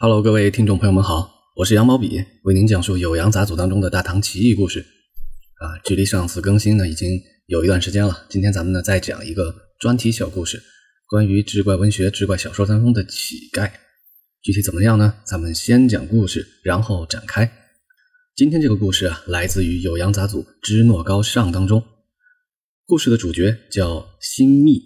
[0.00, 4.78] Hello，各位听众朋友们好，我是羊毛笔，为您讲述《酉阳杂俎》当中的大唐奇异故事。
[4.78, 10.62] 啊，距离上次更新呢已经有一段时间了，今天咱们呢再讲一个专题小故事，
[11.08, 13.72] 关于志怪文学、志怪小说当中的乞丐。
[14.40, 15.14] 具体怎么样呢？
[15.24, 17.50] 咱们先讲故事，然后展开。
[18.36, 21.82] 今天这个故事啊，来自于《酉阳杂俎·支诺高尚》当中。
[22.86, 24.80] 故事的主角叫辛密，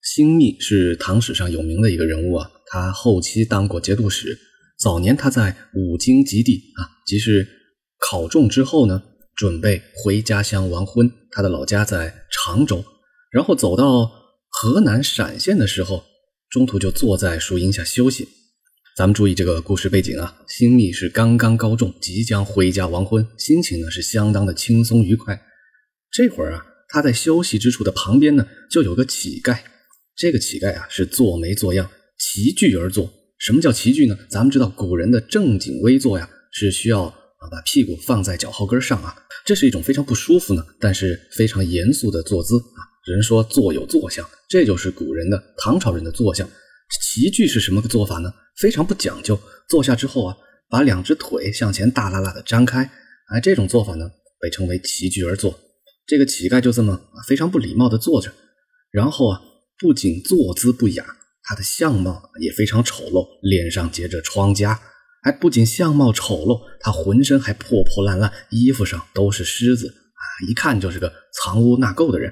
[0.00, 2.50] 辛密是唐史上有名的一个人物啊。
[2.70, 4.38] 他后期当过节度使，
[4.78, 7.48] 早年他在五经及第啊，即是
[7.98, 9.02] 考中之后呢，
[9.34, 11.10] 准备回家乡完婚。
[11.30, 12.84] 他的老家在常州，
[13.30, 14.10] 然后走到
[14.48, 16.04] 河南陕县的时候，
[16.48, 18.28] 中途就坐在树荫下休息。
[18.96, 25.40] 咱们注意这个故事背景啊，新密是刚刚高中，即将回家完婚，心情呢是相当的轻松愉快。
[26.10, 29.58] 这会儿啊，他在休息之处的旁边呢，就有个乞丐。
[30.16, 31.88] 这个乞丐啊，是做眉做样。
[32.18, 34.18] 齐聚而坐，什么叫齐聚呢？
[34.28, 37.14] 咱们知道古人的正襟危坐呀，是需要啊
[37.50, 42.80] 把屁股放在脚后跟上啊，这是一种非常不舒服呢，但是非常严肃的坐姿啊。
[43.06, 46.48] 人说坐有坐相，这就是古人的唐朝人的坐相。
[47.00, 48.32] 齐聚是什么个做法呢？
[48.56, 49.38] 非常不讲究，
[49.68, 50.36] 坐下之后啊，
[50.68, 52.90] 把两只腿向前大拉拉的张开，
[53.28, 54.10] 哎，这种做法呢
[54.40, 55.58] 被称为齐聚而坐。
[56.06, 58.32] 这个乞丐就这么啊非常不礼貌的坐着，
[58.90, 59.40] 然后啊，
[59.78, 61.04] 不仅坐姿不雅。
[61.48, 64.78] 他的相貌也非常丑陋，脸上结着疮痂，
[65.22, 72.30] 还不仅相貌丑陋，他浑身还破破烂烂，衣服上都是虱子啊，一看就是个藏污纳垢的人。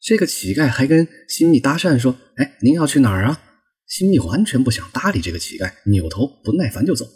[0.00, 3.42] 这个乞丐还跟新密搭讪说：“哎，您要去哪儿啊？”
[3.86, 7.06] 新密完全不想搭理这个乞丐，扭头不耐烦就走。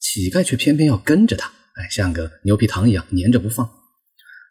[0.00, 3.81] 乞丐却偏偏要跟着他，哎，像个牛皮糖一样粘着不放。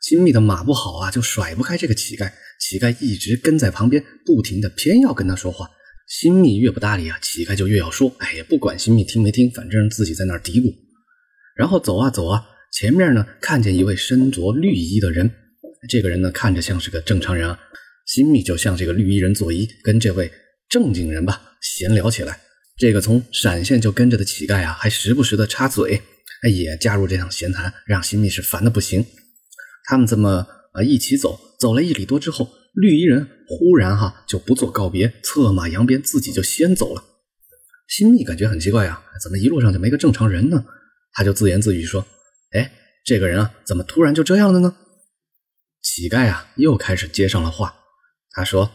[0.02, 2.32] 新密的马不好啊，就甩不开这个乞丐。
[2.60, 5.70] 乞丐一直跟在旁边，不停的偏要跟他说话。
[6.08, 8.14] 新密越不搭理啊，乞丐就越要说。
[8.18, 10.74] 哎呀，不管新密听没听，反正自己在那儿嘀咕。
[11.56, 12.44] 然后走啊走啊，
[12.74, 15.32] 前面呢看见一位身着绿衣的人，
[15.88, 17.60] 这个人呢看着像是个正常人啊。
[18.08, 20.32] 新密就向这个绿衣人作揖，跟这位
[20.68, 22.40] 正经人吧闲聊起来。
[22.78, 26.02] 这个从闪现就跟着的乞丐啊，还时不时的插嘴，
[26.42, 29.06] 哎也加入这场闲谈，让新密是烦的不行。
[29.86, 31.40] 他们这么啊一起走。
[31.60, 37.04] 走了一里多之后，绿衣人忽然哈就不做告别，策马扬鞭，自己就先走了。
[37.88, 40.66] 新密感觉很奇怪啊，怎么一路上就没个正常人呢？
[41.14, 42.06] 他就自言自语说
[42.58, 42.72] ：“哎，
[43.06, 44.76] 这个人啊，怎么突然就这样了呢？”
[45.84, 47.76] 乞丐啊又开始接上了话，
[48.32, 48.72] 他说：“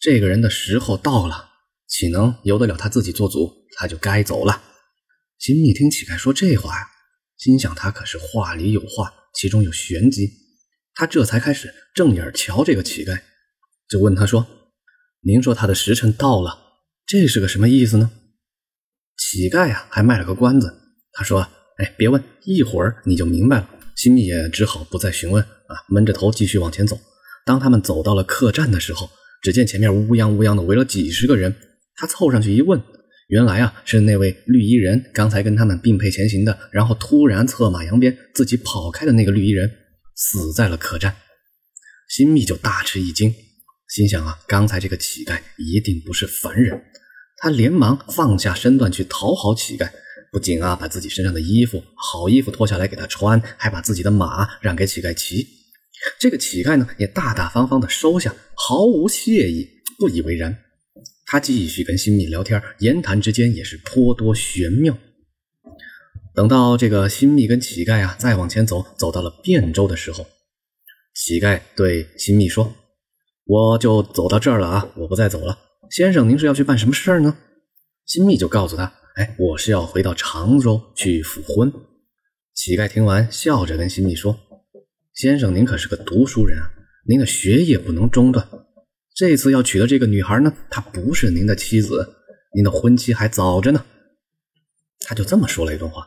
[0.00, 1.50] 这个人的时候到了，
[1.88, 3.52] 岂能由得了他自己做主？
[3.76, 4.62] 他就该走了。”
[5.38, 6.86] 新密听乞丐说这话呀，
[7.36, 10.30] 心想他可是话里有话，其中有玄机。
[10.94, 13.20] 他这才开始正眼瞧这个乞丐，
[13.88, 14.46] 就问他说
[15.26, 16.58] ：“您说他的时辰到了，
[17.06, 18.10] 这是个什么意思呢？”
[19.18, 20.72] 乞丐啊，还卖了个关子。
[21.12, 26.98] 他说：“哎，别问，一会儿你就明白了。”新密也只好不再询问啊，闷着头继续往前走。
[27.46, 29.08] 当他们走到了客栈的时候，
[29.42, 31.54] 只见前面乌泱乌泱的围了几十个人。
[31.96, 32.82] 他凑上去一问，
[33.28, 39.70] 原来啊是那位绿衣人刚才跟他们并辔前行的，然后突然策马扬鞭自己跑开的那个绿衣人。
[40.16, 41.16] 死在了客栈，
[42.08, 43.34] 新密就大吃一惊，
[43.88, 46.84] 心想啊，刚才这个乞丐一定不是凡人。
[47.36, 49.90] 他连忙放下身段去讨好乞丐，
[50.30, 55.44] 不仅啊把自己身上的衣服好衣服脱下来给他穿，还把自己的马让给乞丐骑。
[56.20, 59.68] 这个乞丐呢也大大方方的收下，毫无谢意，
[59.98, 60.56] 不以为然。
[61.26, 64.96] 他继续跟新密聊天，言谈之间也是颇多玄妙。
[66.34, 70.26] 等到这个新密跟乞丐啊再往前走，走到了汴州的时候，
[71.14, 72.74] 乞丐对新密说
[73.46, 75.58] ：“我就走到这儿了啊，我不再走了。
[75.90, 77.36] 先生，您是要去办什么事儿呢？”
[78.04, 81.72] 新密就告诉他：“哎，我是要回到常州去复婚。”
[82.52, 84.38] 乞丐听完，笑着跟新密说
[85.14, 86.68] ：“先生，您可是个读书人啊，
[87.08, 88.46] 您的学业不能中断。
[89.14, 92.14] 这次要娶的这个女孩呢，她不是您的妻子，
[92.54, 93.84] 您的婚期还早着呢。”
[95.06, 96.06] 他就这么说了一段话。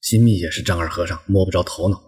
[0.00, 2.02] 新密也是丈二和尚摸不着头脑。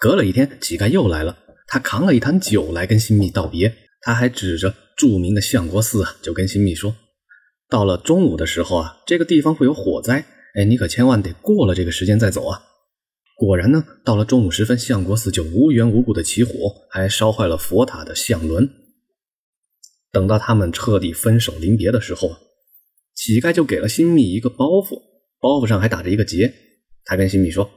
[0.00, 1.36] 隔了一天，乞丐又来了，
[1.66, 3.72] 他扛了一坛酒来跟新密道别。
[4.00, 6.96] 他还指着著名的相国寺啊，就跟新密说
[7.68, 10.24] ：“到了中午的时候啊，这个地方会有火灾，
[10.54, 12.62] 哎，你可千万得过了这个时间再走啊。”
[13.36, 16.52] 果然呢，到了中午时分，相国寺就无缘无故的起火，
[16.90, 18.68] 还烧坏了佛塔的相轮。
[20.14, 22.34] 等到他们彻底分手临别的时候，
[23.14, 25.02] 乞丐就给了新密一个包袱，
[25.40, 26.54] 包袱上还打着一个结。
[27.04, 27.68] 他跟新密说：“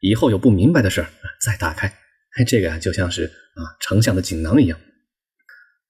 [0.00, 1.08] 以后有不明白的事儿，
[1.40, 1.92] 再打开。
[2.46, 4.78] 这个啊，就像是啊丞相的锦囊一样。”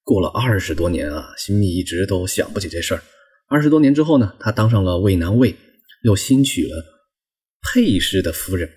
[0.04, 3.02] 过了二十多年啊，新密一直都想不起这事儿。
[3.48, 5.56] 二十多年之后呢，他当上了渭南尉，
[6.04, 6.84] 又新娶了
[7.60, 8.70] 佩氏的夫人。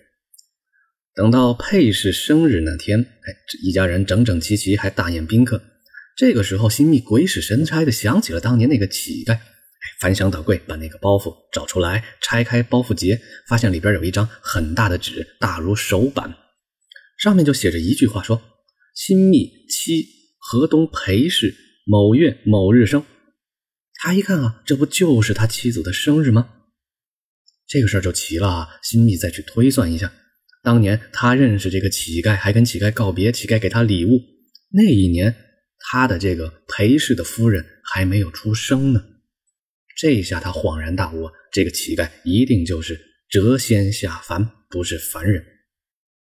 [1.13, 5.61] 等到佩氏生日那天，哎，这一家人整整齐齐，还大宴宾客。
[6.17, 9.41] 这个时候，新密鬼使神差的想起了当年那个乞丐，哎，
[10.01, 16.35] 翻箱倒柜把那个包袱找出来，拆开包袱结，发现里边有一张很大的纸，大如手板，
[17.17, 18.41] 上面就写着一句话，说
[18.95, 20.05] ：“新密妻
[20.37, 23.05] 河东裴氏某月某日生。”
[24.01, 26.49] 他一看啊，这不就是他妻子的生日吗？
[27.67, 28.67] 这个事儿就奇了啊！
[28.81, 30.11] 新密再去推算一下。
[30.63, 34.21] 当年他认识这个乞丐，还跟乞丐告别，乞丐给他礼物。
[34.71, 35.35] 那一年，
[35.79, 39.03] 他的这个裴氏的夫人还没有出生呢。
[39.97, 42.99] 这下他恍然大悟，这个乞丐一定就是
[43.31, 45.43] 谪仙下凡，不是凡人。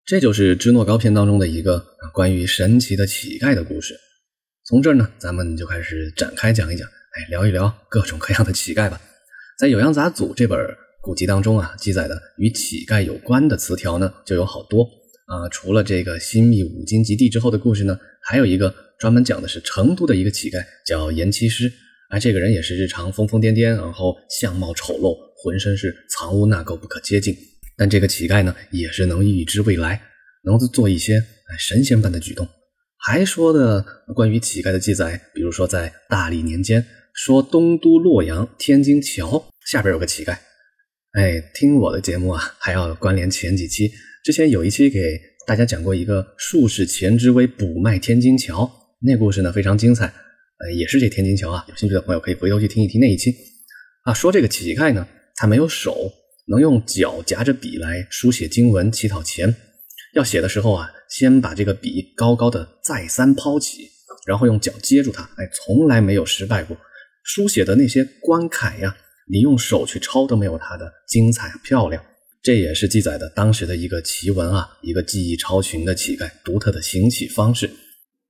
[0.05, 3.99] 这就是《芝诺高篇》当中的一个关于神奇的乞丐的故事。
[4.65, 9.01] 从这儿呢，咱们就开始展开讲一讲，哎，聊一聊各种各样的乞丐吧。
[9.59, 10.59] 在《酉阳杂俎》这本。
[11.03, 14.85] 古籍当中啊，记载的与乞丐有关的词条呢，就有好多
[15.27, 15.49] 啊。
[15.51, 21.73] 除了这个新密五经及第之后的故事呢，还有一个专门讲的是成都的一个乞丐，叫严七师。
[22.09, 27.37] 啊，这个人也是日常疯疯癫癫，然后相貌丑陋，浑身是藏污纳垢，不可接近。
[27.77, 30.01] 但这个乞丐呢，也是能预知未来，
[30.45, 31.21] 能做一些
[31.59, 32.49] 神仙般的举动。
[32.97, 33.85] 还说的
[34.15, 40.39] 关于乞丐的记载，比如说在大历年间，说东都洛阳天津桥下边有个乞丐。
[41.19, 43.91] 哎，听我的节目啊，还要关联前几期。
[44.27, 48.69] 之前有一期给大家讲过一个术士钱之威补卖天津桥，
[49.01, 50.07] 那故事呢非常精彩。
[50.59, 53.33] 呃，也是这天津桥啊，有兴趣的朋友可以回头去听一听那一期。
[54.03, 55.07] 啊，说这个乞丐呢，
[55.37, 56.11] 他没有手，
[56.49, 59.55] 能用脚夹着笔来书写经文乞讨钱。
[60.17, 63.89] 要写的时候啊，先把这个笔高高的再三抛起，
[64.27, 65.23] 然后用脚接住它。
[65.37, 66.77] 哎，从来没有失败过。
[67.23, 68.97] 书写的那些关楷呀。
[69.29, 72.05] 你用手去抄都没有它的精彩漂亮，
[72.47, 77.69] 这也是记载的当时的一个奇闻啊，一个技艺超群的乞丐独特的行乞方式。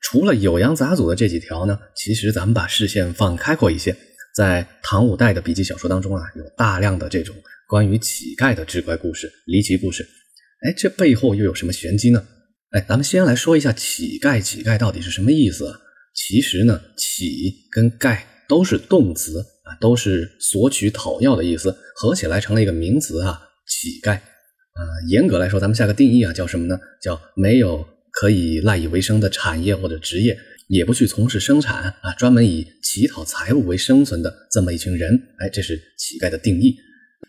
[0.00, 3.94] 除了《酉阳杂俎》的这几条呢，其实咱们把视线放开阔一些，
[4.34, 7.36] 在唐五代的笔记小说当中啊，有大量的这种
[7.68, 10.02] 关于乞丐的志怪故事、离奇故事。
[10.62, 12.26] 哎，这背后又有什么玄机呢？
[12.70, 15.66] 哎，咱们先来说一下乞丐，乞丐到底是什么意思？
[15.66, 15.78] 啊
[16.14, 19.44] 其实呢，乞跟丐都是动词。
[19.66, 24.14] 啊，都是索取讨要的意思，合起来成了一个名词啊，乞丐。
[24.76, 26.78] 啊，严格来说，咱们下个定义啊，叫什么呢？
[27.00, 35.18] 叫没有可以赖以为生的产业或者职业，也不去从事生产啊，专门以乞讨财物为生存的这么一群人。
[35.38, 36.76] 哎，这是乞丐的定义。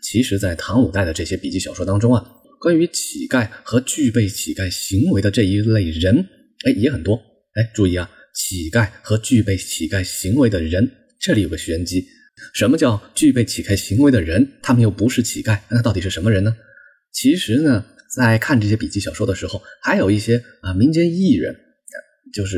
[0.01, 2.21] 其实，在唐五代的这些笔记小说当中啊，
[2.59, 6.27] 关于乞丐和具备乞丐行为的这一类人，
[6.65, 7.15] 哎，也很多。
[7.55, 12.05] 哎，注意啊，乞丐和具备乞丐行为的人，这里有个玄机。
[12.53, 14.47] 什么叫具备乞丐行为的人？
[14.61, 16.55] 他们又不是乞丐，那到底是什么人呢？
[17.11, 17.83] 其实呢，
[18.15, 21.55] 在看这些笔记小说的时候，还有一些啊民间艺人，
[22.31, 22.57] 就是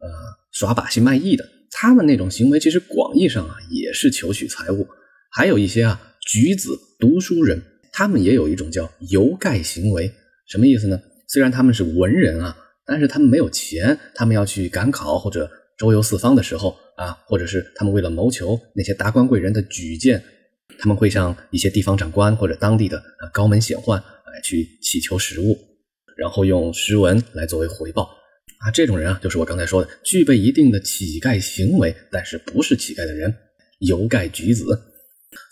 [0.00, 0.08] 呃
[0.52, 4.86] 耍把戏卖艺的，他们那种行为其实广义上啊也是求取财物。
[5.30, 10.10] 还有一些啊举子读书人，他们也有一种叫游丐行为。
[10.46, 10.98] 什么意思呢？
[11.28, 16.74] 虽然他们是文人啊，但是他们没有钱，他们要去赶考或者周游四方的时候。
[16.98, 20.20] 啊，或者是他们为了谋求那些达官贵人的举荐，
[20.80, 25.56] 他们会向一些地方长官或者当地的啊高门显宦来去乞求食物，
[26.16, 28.10] 然后用诗文来作为回报。
[28.58, 33.32] 啊，这种人啊，就是我刚才说的，具备一定的乞丐行为，但是不是乞丐的人，
[33.78, 34.64] 游丐举子。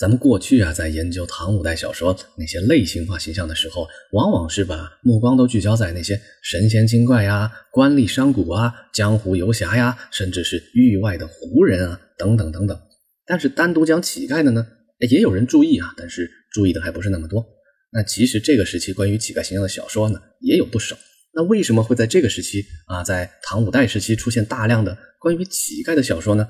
[0.00, 12.78] 咱们过去啊，在研究唐五代小说那些类型化形象的时候，往往是把目光都聚焦在那些神仙精怪呀、官吏商贾啊、江湖游侠呀，甚至是域外的胡人啊，等等等等。
[13.26, 14.66] 但是单独讲乞丐的呢，
[15.10, 17.44] 也有人注意啊，但是注意的还不是那么多。
[17.92, 20.96] 那其实这个时期关于乞丐形象的小说呢，也有不少。
[21.34, 26.48] 那为什么会在这个时期啊，在唐五代时期出现大量的关于乞丐的小说呢？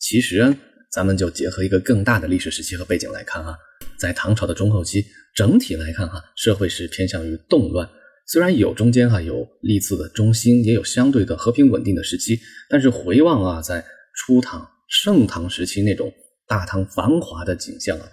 [0.00, 0.56] 其实。
[0.94, 3.56] 咱们就结合一个更大的历史时期和背景来看啊，
[3.98, 7.88] 在唐朝的中后期，整体来看哈，社会是偏向于动乱。
[8.28, 12.38] 虽然有中间哈有历次的中兴，也有相对的和平稳定的时期，
[12.70, 13.84] 但是回望啊，在
[14.14, 16.12] 初唐、盛唐时期那种
[16.46, 18.08] 大唐繁华的景象啊，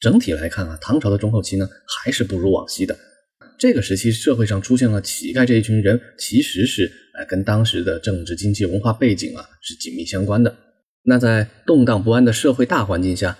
[0.00, 2.98] 整体来看啊，唐朝的中后期呢，还是不如往昔的。
[3.56, 10.54] 这个时期社会上出现了乞丐这一群人，其实是呃跟当时的政治、经济、文化背景啊是紧密相关的。
[11.08, 13.38] 那在动荡不安的社会大环境下，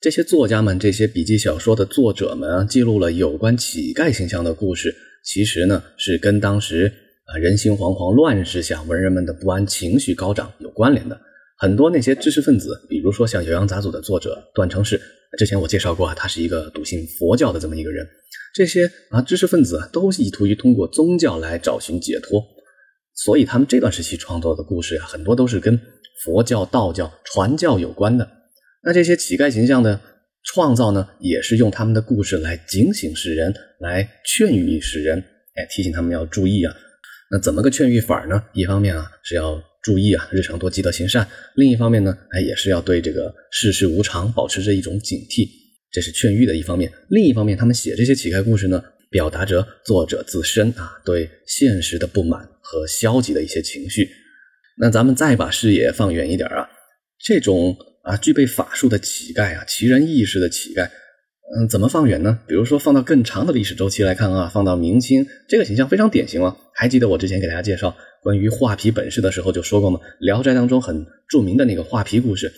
[0.00, 4.92] 这些作家们、这些笔记小说的作者们啊，记录了有关乞丐形象的故事，
[5.24, 6.92] 其实呢是跟当时
[7.26, 11.16] 啊人心惶惶、乱世下文人们的不安情绪高涨有关联的。
[11.56, 15.00] 很多那些知识分子，比如说像《酉阳杂俎》的作者段成式，
[15.38, 18.04] 之前我介绍过啊，他是一个笃信佛教的这么一个人。
[18.52, 22.42] 这些啊知识分子啊，都意图于通过宗教来找寻解脱，
[23.14, 25.80] 所以他们这段时期创作的故事呀，很多都是跟
[26.22, 28.28] 佛教、道教、传教有关的。
[28.82, 30.00] 那这些乞丐形象的
[30.44, 35.18] 创造呢，也是用他们的故事来警醒世人，来劝喻世人，
[35.54, 36.74] 哎，提醒他们要注意啊。
[37.30, 38.44] 那怎么个劝喻法呢？
[38.52, 41.24] 一方面啊是要注意啊，日常多积德行善；
[41.56, 45.48] 另一方面呢，哎，也是要对这个世事无常保持着一种警惕，
[45.90, 46.92] 这是劝喻的一方面。
[47.08, 54.08] 另一方面，他们写这些乞丐故事呢，表达着作者自身啊对现实的不满和消极的一些情绪。
[54.78, 56.68] 那咱们再把视野放远一点啊，
[57.18, 60.90] 这种啊具备法术的乞丐啊，奇人异事的乞丐。
[61.56, 62.40] 嗯，怎么放远呢？
[62.48, 66.56] 比如说放到更长的历史周期来看啊，放到明清，这个形象非常典型了。
[66.74, 70.00] 还记得我之前给大家介绍关于画皮本事的时候就说过吗？
[70.20, 72.50] 《聊斋》当中很著名的那个画皮故事，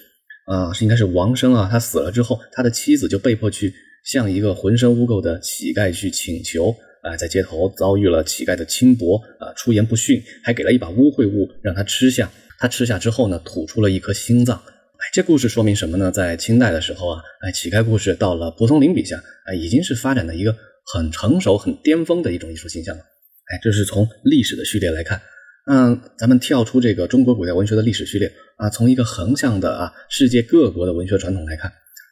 [0.46, 6.74] 啊，是应该是王生啊，他死了之后，他的妻子就被迫去向一个浑身污垢的乞丐去请求，
[7.06, 14.56] 啊，在街头遭遇了乞丐的轻薄，啊，出言不逊，还给了一把污秽物让他吃下，他吃下之后呢，吐出了一颗心脏。
[14.58, 16.10] 哎这故事说明什么呢？
[16.10, 20.56] 在清代的时候啊，哎，乞丐故事到了蒲松龄笔下，哎，已经是发展的一个
[20.92, 23.02] 很成熟、很巅峰的一种艺术形象了。
[23.02, 25.20] 哎，这是从历史的序列来看。
[25.68, 31.70] 嗯，咱们跳出这个中国古代文学的历史序列啊，从一个横向的啊世界各国的文学传统来看，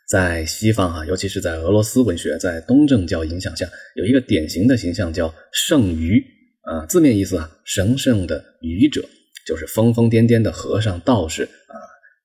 [0.09, 6.23] 在西方啊，尤其是在俄罗斯文学，在东正教影响下，有一个典型的形象叫圣愚
[6.63, 9.03] 啊，字面意思啊，神圣的愚者，
[9.47, 11.77] 就是疯疯癫癫的和尚、道士啊。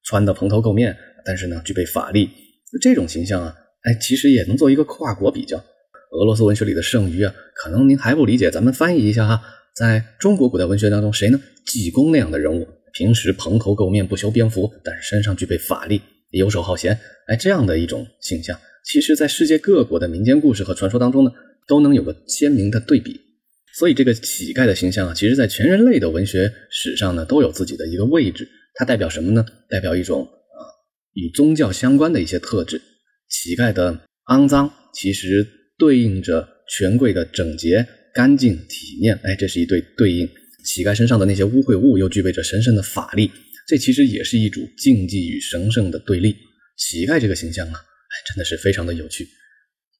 [0.03, 2.29] 穿的蓬头垢面，但是呢，具备法力，
[2.81, 5.57] 这种形象啊，哎，其实也能做一个跨国比较。
[6.11, 9.41] 俄罗斯文学里的圣愚啊，可能您还不理解，咱们翻译一下哈。
[9.75, 11.39] 在中国古代文学当中，谁呢？
[11.65, 21.31] 济公那样的人物，平时蓬头垢面，不修边幅，但是身上具备法力，游手好闲，哎，这样的一种形象，其实在世界各国的民间故事和传说当中呢，
[21.67, 23.19] 都能有个鲜明的对比。
[23.77, 28.49] 所以，这个乞丐的形象啊，其实在全人类的文学史上呢，都有自己的一个位置。
[28.73, 29.45] 它代表什么呢？
[29.69, 30.59] 代表一种啊
[31.13, 32.81] 与宗教相关的一些特质。
[33.29, 39.17] 乞丐的肮脏，其实对应着权贵的整洁、干净、体面。
[39.23, 40.27] 哎，这是一对对应。
[40.65, 43.31] 乞丐身上的那些污秽物，又具备着神圣的法力。
[43.69, 46.35] 这其实也是一组禁忌与神圣的对立。
[46.75, 49.27] 乞丐这个形象啊，哎，真的是非常的有趣。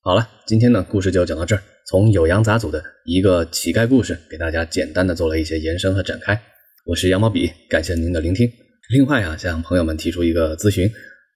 [0.01, 1.61] 好了，今天呢，故事就讲到这儿。
[1.85, 6.41] 从酉阳杂组的一个乞丐故事，给大家简单的做了一些延伸和展开。
[6.83, 8.51] 我是羊毛笔，感谢您的聆听。
[8.89, 10.91] 另外啊，向朋友们提出一个咨询，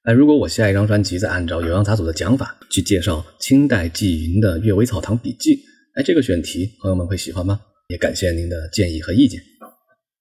[0.06, 5.56] 哎，如果我下一张专辑再按照《酉阳杂组》的讲法去介绍清代纪云的《阅微草堂笔记》，
[5.94, 7.62] 哎，这个选题朋友们会喜欢吗？
[7.90, 9.40] 也感谢您的建议和意见，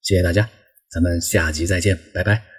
[0.02, 0.46] 谢谢大家，
[0.92, 2.51] 咱们下集再见，拜拜。